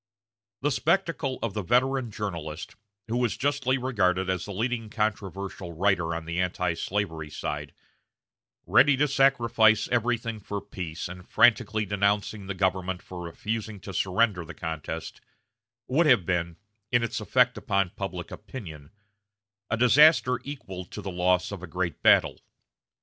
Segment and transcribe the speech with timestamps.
[0.61, 2.75] The spectacle of the veteran journalist,
[3.07, 7.71] who was justly regarded as the leading controversial writer on the antislavery side,
[8.65, 14.43] ready to sacrifice everything for peace, and frantically denouncing the government for refusing to surrender
[14.43, 15.21] the contest,
[15.87, 16.57] would have been,
[16.91, 18.89] in its effect upon public opinion,
[19.69, 22.39] a disaster equal to the loss of a great battle.